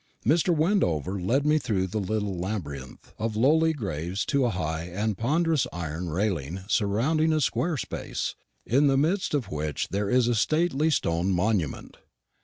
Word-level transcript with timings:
Mr. 0.25 0.49
Wendover 0.49 1.21
led 1.21 1.45
me 1.45 1.59
through 1.59 1.87
a 1.93 1.99
little 1.99 2.35
labyrinth 2.35 3.13
of 3.19 3.35
lowly 3.35 3.71
graves 3.71 4.25
to 4.25 4.45
a 4.45 4.49
high 4.49 4.85
and 4.85 5.15
ponderous 5.15 5.67
iron 5.71 6.09
railing 6.09 6.61
surrounding 6.67 7.31
a 7.31 7.39
square 7.39 7.77
space, 7.77 8.33
in 8.65 8.87
the 8.87 8.97
midst 8.97 9.35
of 9.35 9.51
which 9.51 9.89
there 9.89 10.09
is 10.09 10.27
a 10.27 10.33
stately 10.33 10.89
stone 10.89 11.29
monument. 11.31 11.97